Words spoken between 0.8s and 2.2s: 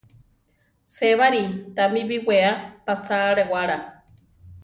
Sébari tami